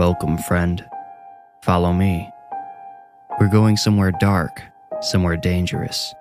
[0.00, 0.82] Welcome, friend.
[1.62, 2.26] Follow me.
[3.38, 4.62] We're going somewhere dark,
[5.02, 6.14] somewhere dangerous.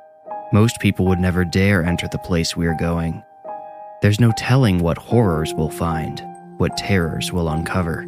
[0.51, 3.23] Most people would never dare enter the place we are going.
[4.01, 6.21] There's no telling what horrors we'll find,
[6.57, 8.03] what terrors we'll uncover.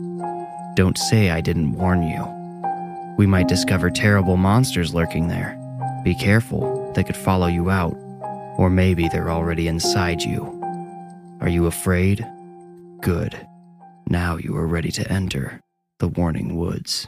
[0.76, 3.16] Don't say I didn't warn you.
[3.18, 5.58] We might discover terrible monsters lurking there.
[6.04, 7.96] Be careful, they could follow you out.
[8.58, 10.44] Or maybe they're already inside you.
[11.40, 12.28] Are you afraid?
[13.00, 13.48] Good.
[14.10, 15.62] Now you are ready to enter
[16.02, 17.08] the Warning Woods.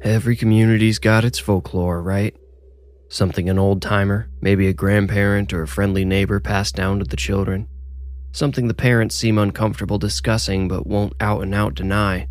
[0.00, 2.34] Every community's got its folklore, right?
[3.10, 7.14] Something an old timer, maybe a grandparent or a friendly neighbor passed down to the
[7.14, 7.68] children.
[8.32, 12.26] Something the parents seem uncomfortable discussing but won't out and out deny.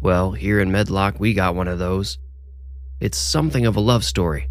[0.00, 2.16] Well, here in Medlock, we got one of those.
[2.98, 4.48] It's something of a love story.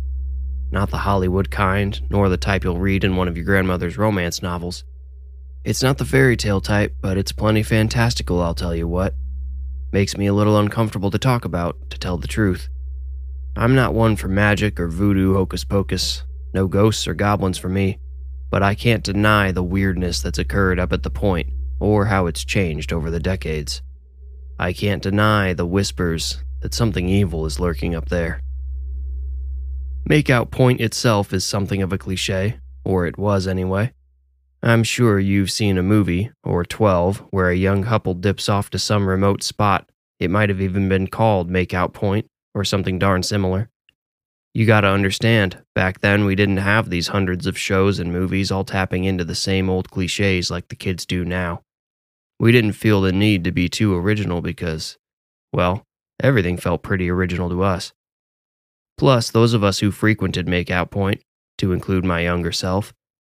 [0.70, 4.44] Not the Hollywood kind, nor the type you'll read in one of your grandmother's romance
[4.44, 4.84] novels.
[5.64, 9.16] It's not the fairy tale type, but it's plenty fantastical, I'll tell you what.
[9.92, 12.70] Makes me a little uncomfortable to talk about, to tell the truth.
[13.56, 18.00] I'm not one for magic or voodoo hocus pocus, no ghosts or goblins for me,
[18.50, 21.50] but I can't deny the weirdness that's occurred up at the point,
[21.80, 23.82] or how it's changed over the decades.
[24.58, 28.40] I can't deny the whispers that something evil is lurking up there.
[30.10, 33.92] Makeout Point itself is something of a cliche, or it was anyway.
[34.64, 38.80] I'm sure you've seen a movie, or 12, where a young couple dips off to
[38.80, 39.90] some remote spot.
[40.20, 43.70] It might have even been called Makeout Point, or something darn similar.
[44.54, 48.64] You gotta understand, back then we didn't have these hundreds of shows and movies all
[48.64, 51.64] tapping into the same old cliches like the kids do now.
[52.40, 54.98] We didn't feel the need to be too original because,
[55.52, 55.84] well,
[56.22, 57.94] everything felt pretty original to us.
[58.96, 61.22] Plus, those of us who frequented Makeout Point,
[61.58, 62.94] to include my younger self,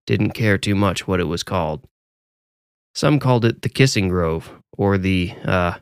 [0.07, 1.87] didn't care too much what it was called.
[2.95, 5.79] Some called it the Kissing Grove, or the, uh,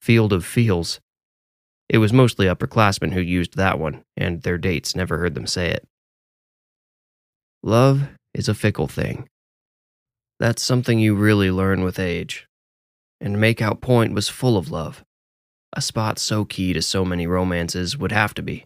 [0.00, 1.00] Field of Feels.
[1.88, 5.70] It was mostly upperclassmen who used that one, and their dates never heard them say
[5.70, 5.86] it.
[7.62, 9.28] Love is a fickle thing.
[10.38, 12.46] That's something you really learn with age.
[13.20, 15.02] And Makeout Point was full of love.
[15.72, 18.64] A spot so key to so many romances would have to be.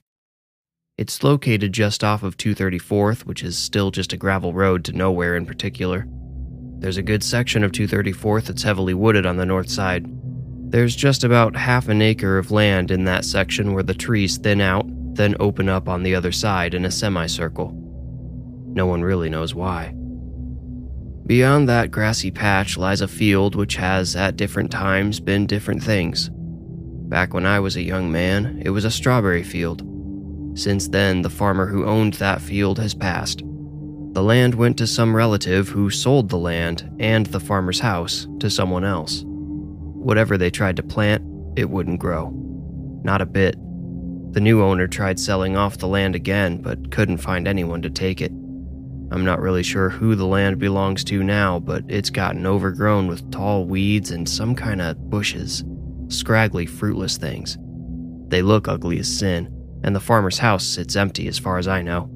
[1.01, 5.35] It's located just off of 234th, which is still just a gravel road to nowhere
[5.35, 6.07] in particular.
[6.79, 10.05] There's a good section of 234th that's heavily wooded on the north side.
[10.71, 14.61] There's just about half an acre of land in that section where the trees thin
[14.61, 14.85] out,
[15.15, 17.73] then open up on the other side in a semicircle.
[18.67, 19.95] No one really knows why.
[21.27, 26.29] Beyond that grassy patch lies a field which has, at different times, been different things.
[26.35, 29.90] Back when I was a young man, it was a strawberry field.
[30.55, 33.43] Since then, the farmer who owned that field has passed.
[34.13, 38.51] The land went to some relative who sold the land and the farmer's house to
[38.51, 39.23] someone else.
[39.25, 41.23] Whatever they tried to plant,
[41.57, 42.33] it wouldn't grow.
[43.05, 43.55] Not a bit.
[44.33, 48.21] The new owner tried selling off the land again, but couldn't find anyone to take
[48.21, 48.33] it.
[49.13, 53.31] I'm not really sure who the land belongs to now, but it's gotten overgrown with
[53.33, 55.65] tall weeds and some kind of bushes.
[56.09, 57.59] Scraggly, fruitless things.
[58.29, 61.83] They look ugly as sin, and the farmer's house sits empty as far as I
[61.83, 62.11] know.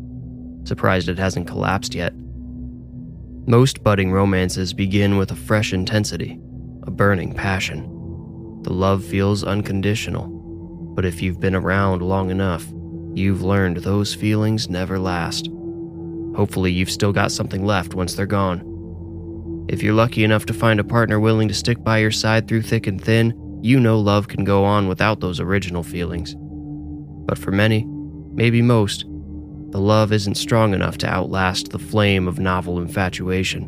[0.65, 2.15] Surprised it hasn't collapsed yet.
[3.47, 6.41] Most budding romances begin with a fresh intensity,
[6.85, 7.91] a burning passion.
[8.63, 10.29] The love feels unconditional,
[10.95, 12.67] but if you've been around long enough,
[13.15, 15.51] you've learned those feelings never last.
[16.35, 19.67] Hopefully, you've still got something left once they're gone.
[19.69, 22.63] If you're lucky enough to find a partner willing to stick by your side through
[22.63, 26.35] thick and thin, you know love can go on without those original feelings.
[27.27, 27.85] But for many,
[28.33, 29.05] maybe most,
[29.71, 33.67] the love isn't strong enough to outlast the flame of novel infatuation.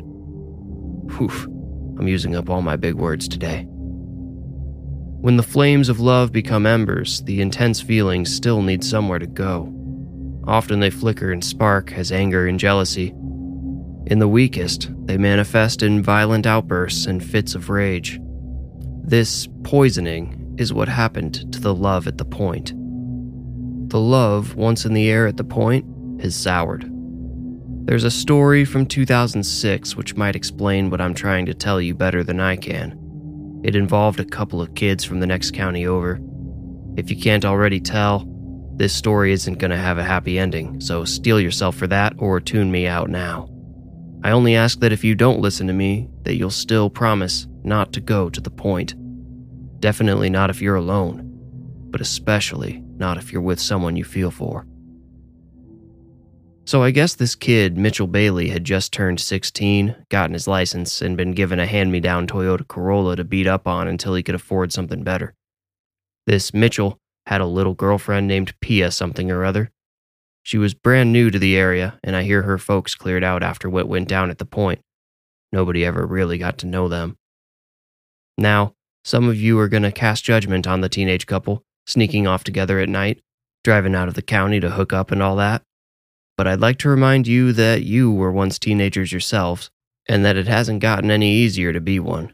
[1.17, 1.29] Whew,
[1.99, 3.65] I'm using up all my big words today.
[5.19, 9.73] When the flames of love become embers, the intense feelings still need somewhere to go.
[10.47, 13.09] Often they flicker and spark as anger and jealousy.
[14.05, 18.21] In the weakest, they manifest in violent outbursts and fits of rage.
[19.03, 22.71] This poisoning is what happened to the love at the point.
[23.87, 25.85] The love, once in the air at the point,
[26.21, 26.91] has soured.
[27.85, 32.21] There's a story from 2006 which might explain what I'm trying to tell you better
[32.21, 33.61] than I can.
[33.63, 36.19] It involved a couple of kids from the next county over.
[36.97, 38.27] If you can't already tell,
[38.75, 42.41] this story isn't going to have a happy ending, so steel yourself for that or
[42.41, 43.47] tune me out now.
[44.21, 47.93] I only ask that if you don't listen to me, that you'll still promise not
[47.93, 48.95] to go to the point.
[49.79, 51.21] Definitely not if you're alone,
[51.89, 54.65] but especially not if you're with someone you feel for.
[56.65, 61.15] So I guess this kid, Mitchell Bailey, had just turned 16, gotten his license, and
[61.15, 64.35] been given a hand me down Toyota Corolla to beat up on until he could
[64.35, 65.33] afford something better.
[66.25, 69.71] This Mitchell had a little girlfriend named Pia something or other.
[70.43, 73.69] She was brand new to the area, and I hear her folks cleared out after
[73.69, 74.81] what went down at the point.
[75.53, 77.17] Nobody ever really got to know them.
[78.37, 78.73] Now,
[79.05, 82.79] some of you are going to cast judgment on the teenage couple, sneaking off together
[82.79, 83.21] at night,
[83.63, 85.63] driving out of the county to hook up and all that
[86.37, 89.71] but I'd like to remind you that you were once teenagers yourselves,
[90.07, 92.33] and that it hasn't gotten any easier to be one.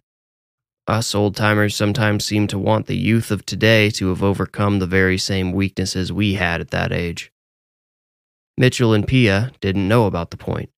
[0.86, 4.86] Us old timers sometimes seem to want the youth of today to have overcome the
[4.86, 7.32] very same weaknesses we had at that age.
[8.58, 10.70] Mitchell and Pia didn't know about the point.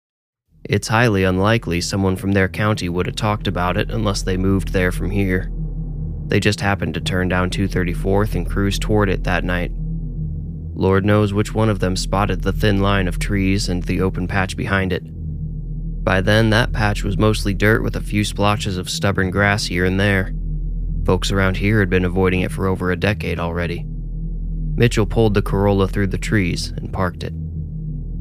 [0.63, 4.69] It's highly unlikely someone from their county would have talked about it unless they moved
[4.69, 5.51] there from here.
[6.27, 9.71] They just happened to turn down 234th and cruise toward it that night.
[10.73, 14.27] Lord knows which one of them spotted the thin line of trees and the open
[14.27, 15.03] patch behind it.
[16.03, 19.85] By then, that patch was mostly dirt with a few splotches of stubborn grass here
[19.85, 20.33] and there.
[21.05, 23.85] Folks around here had been avoiding it for over a decade already.
[24.75, 27.33] Mitchell pulled the Corolla through the trees and parked it.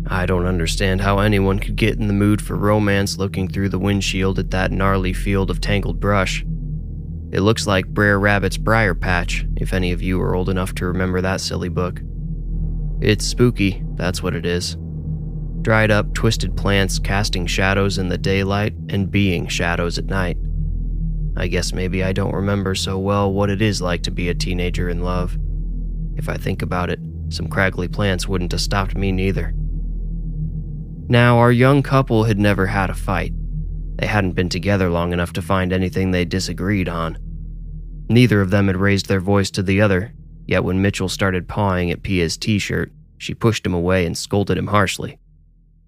[0.06, 3.78] I don't understand how anyone could get in the mood for romance looking through the
[3.78, 6.44] windshield at that gnarly field of tangled brush.
[7.34, 10.86] It looks like Brer Rabbit's Briar Patch, if any of you are old enough to
[10.86, 12.00] remember that silly book.
[13.00, 14.76] It's spooky, that's what it is.
[15.62, 20.36] Dried up, twisted plants casting shadows in the daylight and being shadows at night.
[21.36, 24.34] I guess maybe I don't remember so well what it is like to be a
[24.34, 25.36] teenager in love.
[26.16, 27.00] If I think about it,
[27.30, 29.52] some craggly plants wouldn't have stopped me neither.
[31.08, 33.32] Now, our young couple had never had a fight.
[33.96, 37.18] They hadn't been together long enough to find anything they disagreed on.
[38.08, 40.12] Neither of them had raised their voice to the other,
[40.46, 44.58] Yet when Mitchell started pawing at Pia's t shirt, she pushed him away and scolded
[44.58, 45.18] him harshly.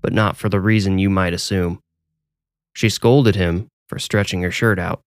[0.01, 1.81] But not for the reason you might assume.
[2.73, 5.01] She scolded him for stretching her shirt out.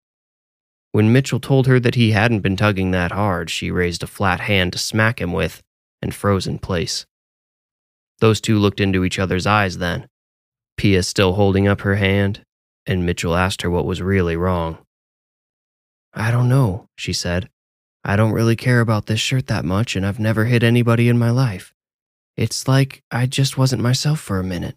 [0.92, 4.42] When Mitchell told her that he hadn't been tugging that hard, she raised a flat
[4.42, 5.62] hand to smack him with
[6.02, 7.06] and froze in place.
[8.20, 10.08] Those two looked into each other's eyes then,
[10.78, 12.42] Pia still holding up her hand,
[12.86, 14.80] and Mitchell asked her what was really wrong.
[16.14, 17.50] I don't know, she said.
[18.04, 21.20] I don't really care about this shirt that much, and I've never hit anybody in
[21.20, 21.74] my life.
[22.38, 24.76] It's like I just wasn't myself for a minute.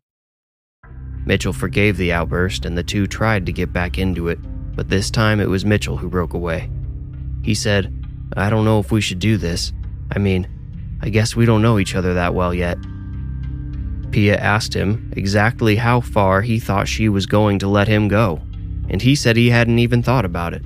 [1.25, 4.39] Mitchell forgave the outburst, and the two tried to get back into it,
[4.75, 6.69] but this time it was Mitchell who broke away.
[7.43, 7.93] He said,
[8.37, 9.73] I don't know if we should do this.
[10.15, 10.49] I mean,
[11.01, 12.77] I guess we don't know each other that well yet.
[14.11, 18.43] Pia asked him exactly how far he thought she was going to let him go,
[18.89, 20.63] and he said he hadn't even thought about it.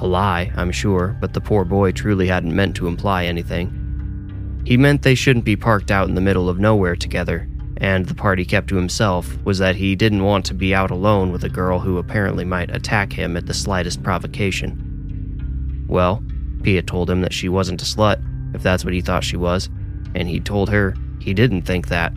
[0.00, 4.62] A lie, I'm sure, but the poor boy truly hadn't meant to imply anything.
[4.64, 8.14] He meant they shouldn't be parked out in the middle of nowhere together, and the
[8.14, 11.42] part he kept to himself was that he didn't want to be out alone with
[11.44, 15.86] a girl who apparently might attack him at the slightest provocation.
[15.88, 16.22] Well,
[16.62, 18.22] Pia told him that she wasn't a slut,
[18.54, 19.68] if that's what he thought she was,
[20.14, 22.12] and he told her he didn't think that.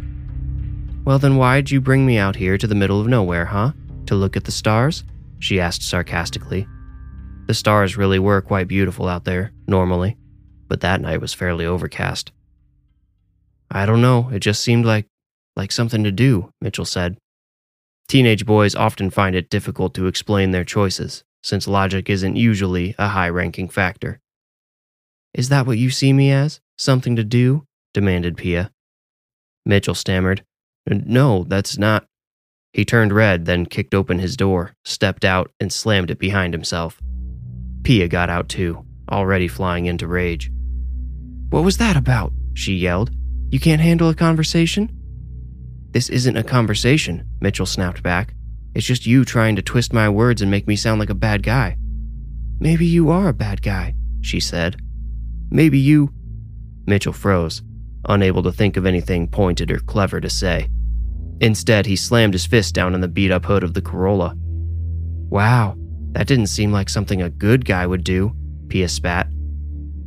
[1.04, 3.72] Well, then why'd you bring me out here to the middle of nowhere, huh?
[4.06, 5.04] To look at the stars?
[5.40, 6.68] She asked sarcastically.
[7.52, 10.16] The stars really were quite beautiful out there, normally,
[10.70, 12.32] but that night was fairly overcast.
[13.70, 15.08] I don't know, it just seemed like
[15.58, 17.18] like something to do, Mitchell said.
[18.08, 23.10] Teenage boys often find it difficult to explain their choices, since logic isn't usually a
[23.10, 24.22] high ranking factor.
[25.34, 26.62] Is that what you see me as?
[26.78, 27.66] Something to do?
[27.94, 28.72] demanded Pia.
[29.66, 30.46] Mitchell stammered,
[30.88, 32.06] No, that's not.
[32.72, 37.02] He turned red, then kicked open his door, stepped out, and slammed it behind himself.
[37.84, 40.52] Pia got out too, already flying into rage.
[41.50, 42.34] What was that about?
[42.54, 43.12] she yelled.
[43.50, 44.90] You can't handle a conversation?
[45.92, 48.34] This isn't a conversation, Mitchell snapped back.
[48.74, 51.44] It's just you trying to twist my words and make me sound like a bad
[51.44, 51.78] guy.
[52.60, 54.78] Maybe you are a bad guy, she said.
[55.50, 56.14] Maybe you.
[56.86, 57.62] Mitchell froze,
[58.08, 60.70] unable to think of anything pointed or clever to say.
[61.42, 64.36] Instead, he slammed his fist down on the beat up hood of the Corolla.
[65.30, 65.76] Wow,
[66.12, 68.36] that didn't seem like something a good guy would do,
[68.68, 69.28] Pia spat.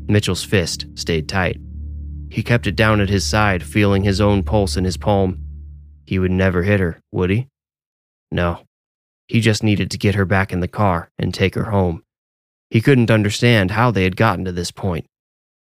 [0.06, 1.58] Mitchell's fist stayed tight.
[2.30, 5.38] He kept it down at his side, feeling his own pulse in his palm.
[6.04, 7.49] He would never hit her, would he?
[8.30, 8.61] No.
[9.28, 12.02] He just needed to get her back in the car and take her home.
[12.70, 15.06] He couldn't understand how they had gotten to this point.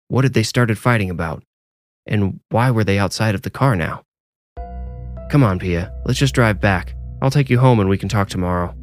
[0.09, 1.43] What had they started fighting about?
[2.07, 4.03] And why were they outside of the car now?
[5.31, 6.95] Come on, Pia, let's just drive back.
[7.21, 8.75] I'll take you home and we can talk tomorrow.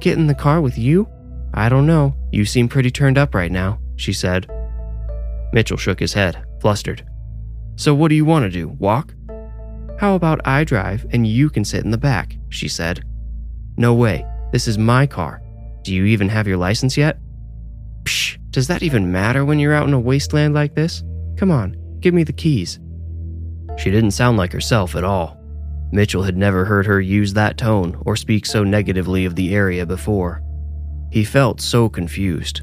[0.00, 1.08] Get in the car with you?
[1.52, 2.14] I don't know.
[2.32, 4.50] You seem pretty turned up right now, she said.
[5.52, 7.04] Mitchell shook his head, flustered.
[7.76, 8.68] So, what do you want to do?
[8.68, 9.14] Walk?
[9.98, 12.36] How about I drive and you can sit in the back?
[12.48, 13.04] she said.
[13.76, 14.26] No way.
[14.52, 15.42] This is my car.
[15.82, 17.18] Do you even have your license yet?
[18.04, 21.02] Psh, does that even matter when you're out in a wasteland like this?
[21.36, 22.80] Come on, give me the keys.
[23.78, 25.39] She didn't sound like herself at all.
[25.92, 29.84] Mitchell had never heard her use that tone or speak so negatively of the area
[29.84, 30.42] before.
[31.10, 32.62] He felt so confused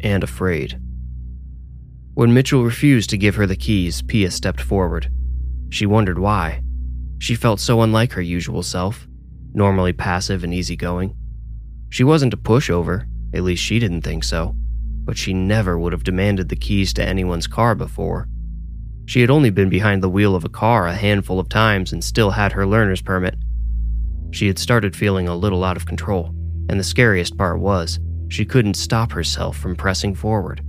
[0.00, 0.78] and afraid.
[2.14, 5.10] When Mitchell refused to give her the keys, Pia stepped forward.
[5.70, 6.62] She wondered why.
[7.18, 9.06] She felt so unlike her usual self,
[9.54, 11.14] normally passive and easygoing.
[11.90, 14.54] She wasn't a pushover, at least she didn't think so,
[15.04, 18.28] but she never would have demanded the keys to anyone's car before.
[19.08, 22.04] She had only been behind the wheel of a car a handful of times and
[22.04, 23.36] still had her learner's permit.
[24.32, 26.26] She had started feeling a little out of control,
[26.68, 27.98] and the scariest part was
[28.28, 30.60] she couldn't stop herself from pressing forward.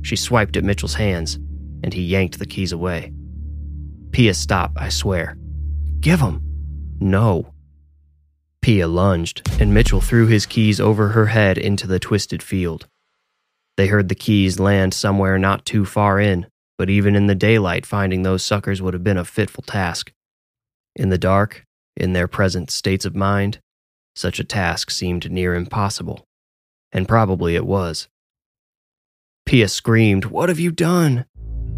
[0.00, 1.34] She swiped at Mitchell's hands,
[1.84, 3.12] and he yanked the keys away.
[4.10, 5.36] Pia, stop, I swear.
[6.00, 6.40] Give them.
[6.98, 7.52] No.
[8.62, 12.86] Pia lunged, and Mitchell threw his keys over her head into the twisted field.
[13.76, 16.46] They heard the keys land somewhere not too far in,
[16.80, 20.14] but even in the daylight, finding those suckers would have been a fitful task.
[20.96, 23.58] In the dark, in their present states of mind,
[24.16, 26.24] such a task seemed near impossible.
[26.90, 28.08] And probably it was.
[29.44, 31.26] Pia screamed, What have you done?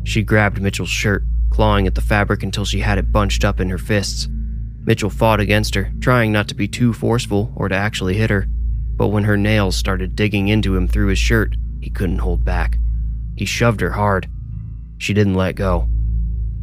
[0.04, 3.70] She grabbed Mitchell's shirt, clawing at the fabric until she had it bunched up in
[3.70, 4.28] her fists.
[4.84, 8.46] Mitchell fought against her, trying not to be too forceful or to actually hit her.
[8.94, 12.78] But when her nails started digging into him through his shirt, he couldn't hold back.
[13.34, 14.28] He shoved her hard,
[15.02, 15.88] she didn't let go.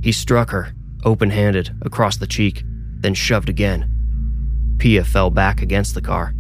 [0.02, 2.64] He struck her, open handed, across the cheek,
[3.02, 4.78] then shoved again.
[4.80, 6.34] Pia fell back against the car.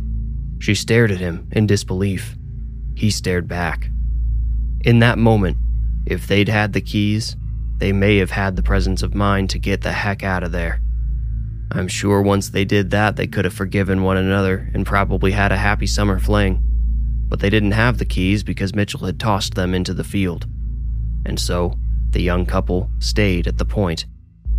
[0.59, 2.37] She stared at him in disbelief.
[2.95, 3.89] He stared back.
[4.85, 5.57] In that moment,
[6.05, 7.35] if they'd had the keys,
[7.79, 10.79] they may have had the presence of mind to get the heck out of there.
[11.69, 15.51] I'm sure once they did that, they could have forgiven one another and probably had
[15.51, 16.63] a happy summer fling.
[17.27, 20.47] But they didn't have the keys because Mitchell had tossed them into the field.
[21.25, 21.77] And so,
[22.11, 24.05] the young couple stayed at the point,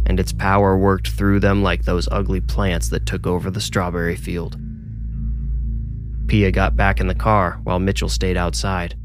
[0.07, 4.16] and its power worked through them like those ugly plants that took over the strawberry
[4.16, 4.57] field.
[6.26, 8.97] Pia got back in the car while Mitchell stayed outside.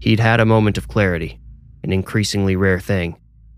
[0.00, 1.38] He'd had a moment of clarity,
[1.84, 3.16] an increasingly rare thing,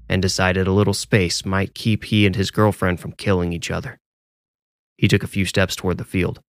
[0.09, 3.99] and decided a little space might keep he and his girlfriend from killing each other.
[4.99, 6.41] He took a few steps toward the field.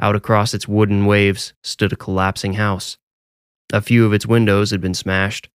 [0.00, 2.96] Out across its wooden waves stood a collapsing house.
[3.72, 5.48] A few of its windows had been smashed,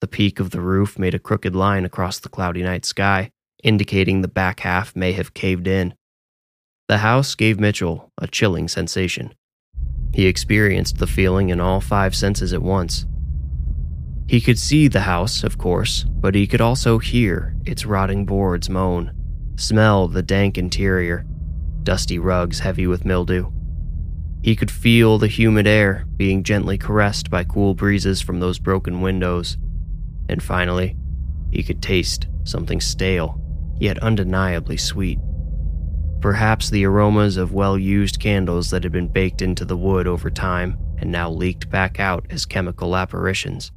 [0.00, 3.30] the peak of the roof made a crooked line across the cloudy night sky,
[3.62, 5.94] indicating the back half may have caved in.
[6.88, 9.34] The house gave Mitchell a chilling sensation.
[10.14, 13.06] He experienced the feeling in all five senses at once.
[14.26, 18.70] He could see the house, of course, but he could also hear its rotting boards
[18.70, 19.12] moan,
[19.56, 21.26] smell the dank interior,
[21.82, 23.50] dusty rugs heavy with mildew.
[24.42, 29.02] He could feel the humid air being gently caressed by cool breezes from those broken
[29.02, 29.58] windows
[30.30, 30.96] and finally,
[31.50, 33.40] he could taste something stale,
[33.78, 35.18] yet undeniably sweet.
[36.20, 40.30] Perhaps the aromas of well used candles that had been baked into the wood over
[40.30, 43.72] time and now leaked back out as chemical apparitions.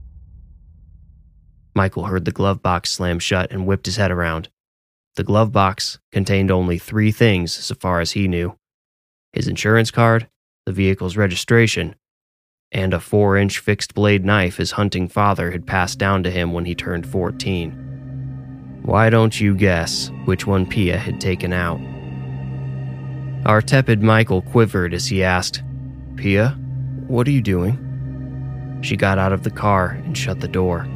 [1.75, 4.49] Mitchell heard the glove box slam shut and whipped his head around.
[5.15, 8.57] The glove box contained only three things so far as he knew
[9.31, 10.27] his insurance card,
[10.67, 11.95] the vehicle's registration,
[12.73, 16.53] and a four inch fixed blade knife his hunting father had passed down to him
[16.53, 18.81] when he turned 14.
[18.83, 21.79] Why don't you guess which one Pia had taken out?
[23.45, 25.61] Our tepid Mitchell quivered as he asked,
[26.15, 26.49] Pia,
[27.07, 28.79] what are you doing?
[28.81, 30.87] She got out of the car and shut the door.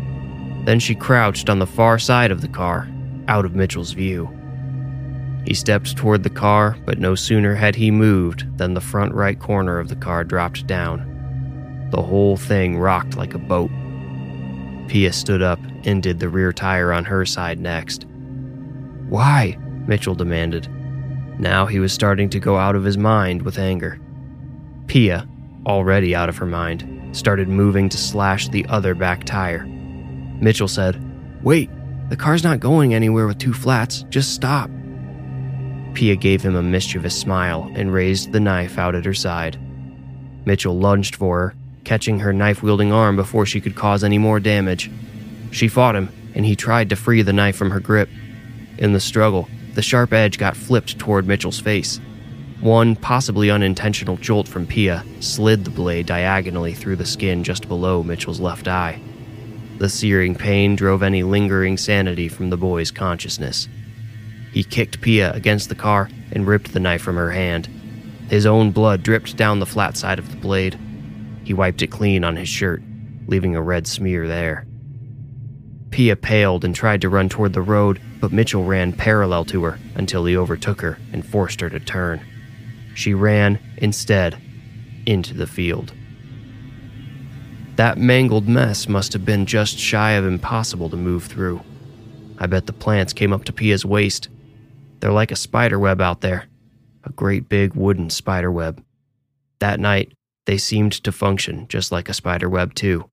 [0.66, 2.90] Then she crouched on the far side of the car,
[3.28, 4.30] out of Mitchell's view.
[5.46, 9.40] He stepped toward the car, but no sooner had he moved than the front right
[9.40, 11.17] corner of the car dropped down
[11.92, 13.72] The whole thing rocked like a boat.
[14.88, 18.06] Pia stood up and did the rear tire on her side next.
[19.10, 19.58] Why?
[19.88, 20.70] Mitchell demanded.
[21.40, 24.00] Now he was starting to go out of his mind with anger.
[24.88, 25.28] Pia,
[25.66, 29.66] already out of her mind, started moving to slash the other back tire.
[29.66, 31.04] Mitchell said,
[31.44, 31.70] Wait,
[32.10, 34.04] the car's not going anywhere with two flats.
[34.10, 34.70] Just stop.
[35.94, 39.60] Pia gave him a mischievous smile and raised the knife out at her side.
[40.46, 41.56] Mitchell lunged for her,
[41.88, 44.92] catching her knife wielding arm before she could cause any more damage.
[45.52, 48.10] She fought him, and he tried to free the knife from her grip.
[48.78, 52.02] In the struggle, the sharp edge got flipped toward Mitchell's face.
[52.60, 58.04] One possibly unintentional jolt from Pia slid the blade diagonally through the skin just below
[58.04, 59.00] Mitchell's left eye.
[59.78, 63.70] The searing pain drove any lingering sanity from the boy's consciousness.
[64.52, 67.70] He kicked Pia against the car and ripped the knife from her hand.
[68.30, 70.78] His own blood dripped down the flat side of the blade.
[71.48, 72.84] He wiped it clean on his shirt,
[73.26, 74.68] leaving a red smear there.
[75.92, 79.80] Pia paled and tried to run toward the road, but Mitchell ran parallel to her
[79.96, 82.20] until he overtook her and forced her to turn.
[82.96, 84.38] She ran, instead,
[85.06, 85.94] into the field.
[87.78, 91.62] That mangled mess must have been just shy of impossible to move through.
[92.38, 94.28] I bet the plants came up to Pia's waist.
[95.00, 96.50] They're like a spider web out there,
[97.06, 98.84] a great big wooden spider web.
[99.60, 100.12] That night,
[100.48, 103.10] they seemed to function just like a spider web, too.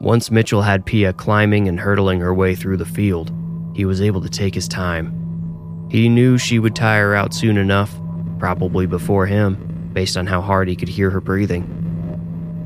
[0.00, 3.32] Once Mitchell had Pia climbing and hurtling her way through the field,
[3.74, 5.88] he was able to take his time.
[5.90, 8.00] He knew she would tire out soon enough,
[8.38, 11.64] probably before him, based on how hard he could hear her breathing.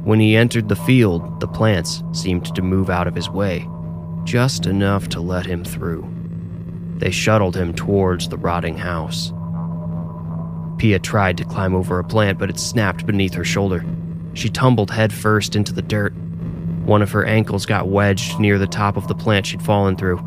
[0.04, 3.66] When he entered the field, the plants seemed to move out of his way,
[4.24, 6.06] just enough to let him through.
[6.98, 9.32] They shuttled him towards the rotting house.
[10.78, 13.84] Pia tried to climb over a plant, but it snapped beneath her shoulder.
[14.34, 16.14] She tumbled headfirst into the dirt.
[16.84, 20.20] One of her ankles got wedged near the top of the plant she'd fallen through.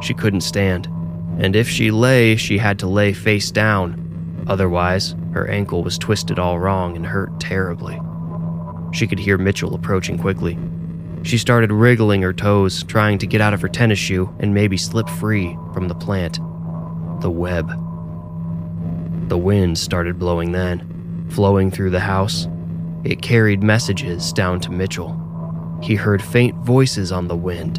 [0.00, 0.86] She couldn't stand,
[1.38, 4.44] and if she lay, she had to lay face down.
[4.46, 8.00] Otherwise, her ankle was twisted all wrong and hurt terribly.
[8.92, 10.56] She could hear Mitchell approaching quickly.
[11.24, 14.76] She started wriggling her toes, trying to get out of her tennis shoe and maybe
[14.76, 16.38] slip free from the plant.
[17.20, 17.87] The web.
[19.28, 22.48] The wind started blowing then, flowing through the house.
[23.04, 25.14] It carried messages down to Mitchell.
[25.82, 27.78] He heard faint voices on the wind,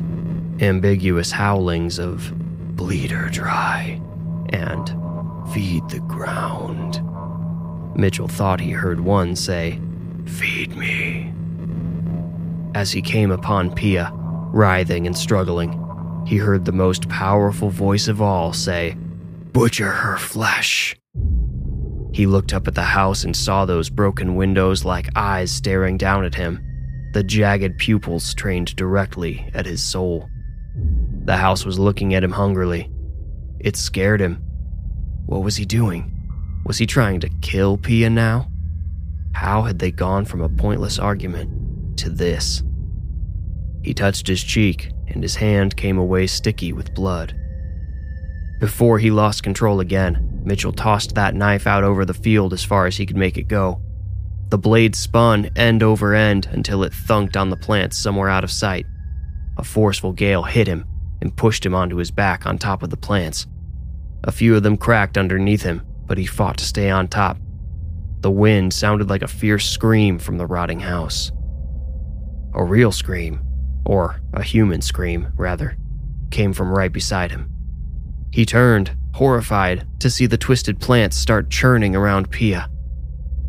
[0.61, 2.31] ambiguous howlings of
[2.75, 3.99] bleed her dry
[4.49, 4.89] and
[5.51, 7.01] feed the ground.
[7.95, 9.79] Mitchell thought he heard one say,
[10.25, 11.33] Feed me.
[12.75, 15.75] As he came upon Pia, writhing and struggling,
[16.27, 18.95] he heard the most powerful voice of all say,
[19.51, 20.95] Butcher her flesh.
[22.11, 26.25] He looked up at the house and saw those broken windows like eyes staring down
[26.25, 26.63] at him,
[27.13, 30.29] the jagged pupils trained directly at his soul.
[31.25, 32.89] The house was looking at him hungrily.
[33.59, 34.43] It scared him.
[35.25, 36.15] What was he doing?
[36.65, 38.49] Was he trying to kill Pia now?
[39.33, 42.63] How had they gone from a pointless argument to this?
[43.83, 47.35] He touched his cheek, and his hand came away sticky with blood.
[48.59, 52.87] Before he lost control again, Mitchell tossed that knife out over the field as far
[52.87, 53.79] as he could make it go.
[54.49, 58.51] The blade spun end over end until it thunked on the plants somewhere out of
[58.51, 58.85] sight.
[59.57, 60.85] A forceful gale hit him
[61.21, 63.47] and pushed him onto his back on top of the plants.
[64.23, 67.37] A few of them cracked underneath him, but he fought to stay on top
[68.21, 71.31] the wind sounded like a fierce scream from the rotting house.
[72.53, 73.41] A real scream,
[73.85, 75.77] or a human scream, rather,
[76.29, 77.49] came from right beside him.
[78.31, 82.69] He turned, horrified, to see the twisted plants start churning around Pia.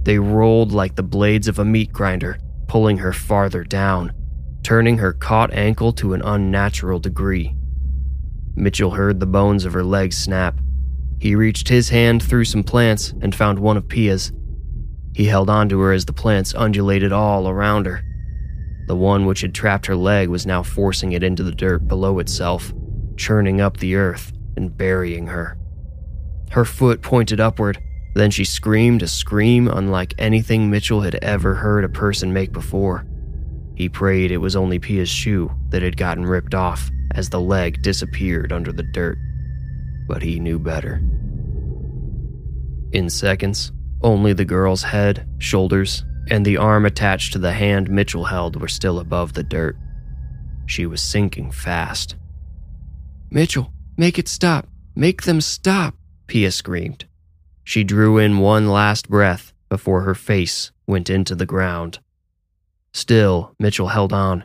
[0.02, 4.12] They rolled like the blades of a meat grinder, pulling her farther down,
[4.62, 7.54] turning her caught ankle to an unnatural degree.
[8.56, 10.58] Mitchell heard the bones of her legs snap.
[11.20, 14.32] He reached his hand through some plants and found one of Pia's.
[15.14, 18.02] He held onto her as the plants undulated all around her.
[18.86, 22.18] The one which had trapped her leg was now forcing it into the dirt below
[22.18, 22.72] itself,
[23.16, 25.56] churning up the earth and burying her.
[26.50, 27.82] Her foot pointed upward,
[28.14, 33.06] then she screamed a scream unlike anything Mitchell had ever heard a person make before.
[33.74, 37.82] He prayed it was only Pia's shoe that had gotten ripped off as the leg
[37.82, 39.16] disappeared under the dirt.
[40.06, 41.00] But he knew better.
[42.92, 48.24] In seconds, only the girl's head, shoulders, and the arm attached to the hand Mitchell
[48.24, 49.76] held were still above the dirt.
[50.66, 52.16] She was sinking fast.
[53.30, 54.66] Mitchell, make it stop!
[54.96, 55.94] Make them stop!
[56.26, 57.04] Pia screamed.
[57.62, 61.98] She drew in one last breath before her face went into the ground.
[62.94, 64.44] Still, Mitchell held on.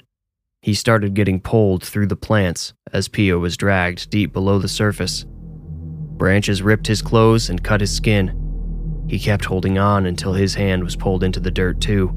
[0.61, 5.25] He started getting pulled through the plants as Pia was dragged deep below the surface.
[5.25, 9.05] Branches ripped his clothes and cut his skin.
[9.07, 12.11] He kept holding on until his hand was pulled into the dirt, too.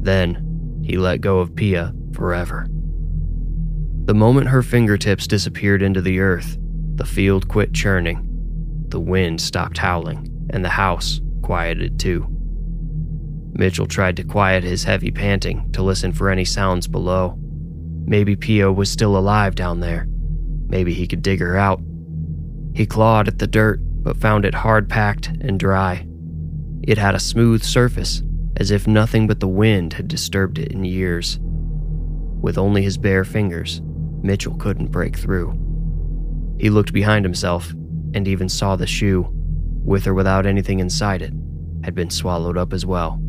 [0.00, 2.66] Then, he let go of Pia forever.
[4.06, 6.56] The moment her fingertips disappeared into the earth,
[6.98, 8.24] the field quit churning.
[8.88, 12.26] The wind stopped howling, and the house quieted too.
[13.52, 17.38] Mitchell tried to quiet his heavy panting to listen for any sounds below.
[18.04, 20.08] Maybe Pia was still alive down there.
[20.66, 21.80] Maybe he could dig her out.
[22.74, 26.06] He clawed at the dirt, but found it hard packed and dry.
[26.82, 28.22] It had a smooth surface,
[28.56, 31.38] as if nothing but the wind had disturbed it in years.
[32.40, 33.82] With only his bare fingers,
[34.22, 35.67] Mitchell couldn't break through.
[36.58, 37.72] He looked behind himself
[38.14, 39.28] and even saw the shoe,
[39.84, 41.32] with or without anything inside it,
[41.84, 43.20] had been swallowed up as well.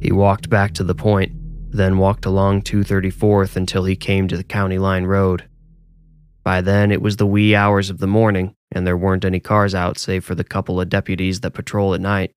[0.00, 1.32] He walked back to the point,
[1.70, 5.44] then walked along 234th until he came to the county line road.
[6.42, 9.74] By then, it was the wee hours of the morning, and there weren't any cars
[9.74, 12.32] out save for the couple of deputies that patrol at night.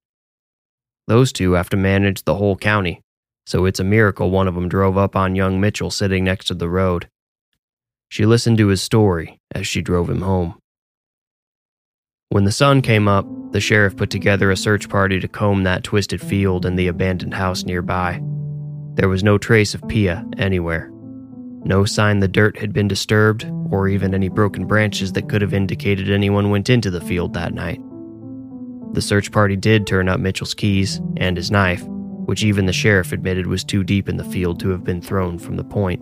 [1.08, 3.02] Those two have to manage the whole county,
[3.46, 6.54] so it's a miracle one of them drove up on young Mitchell sitting next to
[6.54, 7.08] the road.
[8.14, 10.54] She listened to his story as she drove him home.
[12.30, 15.84] When the sun came up, the sheriff put together a search party to comb that
[15.84, 18.22] twisted field and the abandoned house nearby.
[18.94, 20.92] There was no trace of Pia anywhere.
[21.64, 25.56] No sign the dirt had been disturbed, or even any broken branches that could have
[25.56, 27.82] indicated anyone went into the field that night.
[28.94, 31.82] The search party did turn up Mitchell's keys and his knife,
[32.28, 35.40] which even the sheriff admitted was too deep in the field to have been thrown
[35.40, 36.00] from the point.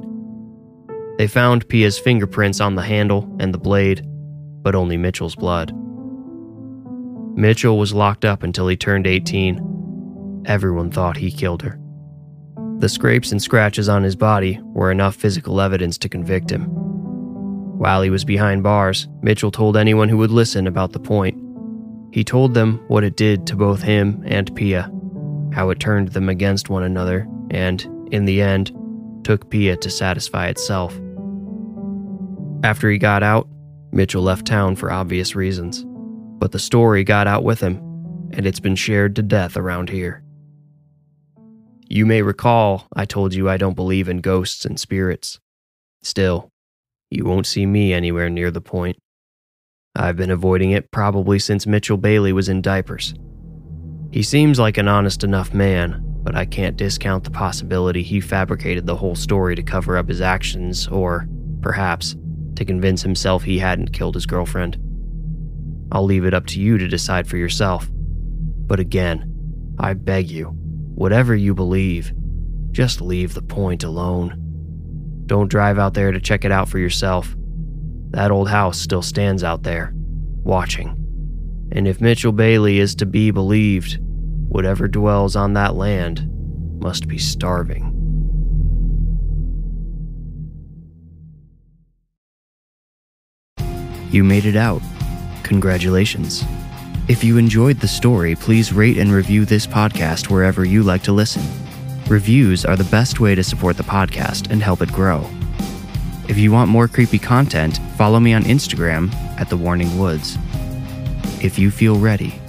[1.18, 4.06] They found Pia's fingerprints on the handle and the blade,
[4.64, 5.74] but only Mitchell's blood.
[7.36, 10.44] Mitchell was locked up until he turned 18.
[10.46, 11.80] Everyone thought he killed her.
[12.80, 16.66] The scrapes and scratches on his body were enough physical evidence to convict him.
[17.78, 21.38] While he was behind bars, Mitchell told anyone who would listen about the point.
[22.12, 24.92] He told them what it did to both him and Pia,
[25.54, 28.72] how it turned them against one another, and, in the end,
[29.24, 31.00] took Pia to satisfy itself.
[32.64, 33.48] After he got out,
[33.92, 35.84] Mitchell left town for obvious reasons,
[36.40, 37.78] but the story got out with him,
[38.34, 40.24] and it's been shared to death around here.
[41.90, 45.40] You may recall I told you I don't believe in ghosts and spirits.
[46.04, 46.50] Still,
[47.10, 48.98] you won't see me anywhere near the point.
[49.94, 53.14] I've been avoiding it probably since Mitchell Bailey was in diapers.
[54.12, 58.86] He seems like an honest enough man, but I can't discount the possibility he fabricated
[58.86, 61.28] the whole story to cover up his actions, or,
[61.62, 62.16] perhaps,
[62.56, 64.78] to convince himself he hadn't killed his girlfriend.
[65.92, 67.90] I'll leave it up to you to decide for yourself.
[67.92, 70.56] But again, I beg you,
[71.02, 72.14] Whatever you believe,
[72.70, 74.36] just leave the point alone.
[75.26, 77.36] Don't drive out there to check it out for yourself.
[78.12, 79.94] That old house still stands out there,
[80.44, 80.90] watching.
[81.72, 83.98] And if Mitchell Bailey is to be believed,
[84.52, 86.28] whatever dwells on that land
[86.82, 87.88] must be starving.
[94.12, 94.82] You made it out.
[95.44, 96.44] Congratulations.
[97.08, 101.14] If you enjoyed the story, please rate and review this podcast wherever you like to
[101.14, 101.44] listen.
[102.10, 105.26] Reviews are the best way to support the podcast and help it grow.
[106.28, 110.38] If you want more creepy content, follow me on Instagram at The Warning Woods.
[111.42, 112.41] If you feel ready,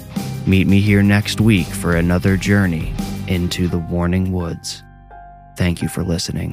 [0.46, 2.94] meet me here next week for another journey
[3.28, 4.82] into the Warning Woods.
[5.56, 6.52] Thank you for listening.